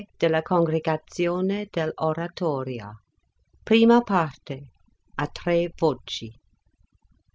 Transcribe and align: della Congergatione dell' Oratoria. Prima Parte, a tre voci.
della 0.17 0.41
Congergatione 0.41 1.67
dell' 1.69 1.91
Oratoria. 1.97 2.91
Prima 3.61 4.01
Parte, 4.01 4.69
a 5.15 5.27
tre 5.27 5.71
voci. 5.77 6.33